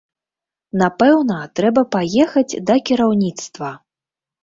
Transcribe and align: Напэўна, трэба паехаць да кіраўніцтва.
Напэўна, 0.83 1.37
трэба 1.61 1.81
паехаць 1.99 2.59
да 2.73 2.81
кіраўніцтва. 2.91 3.75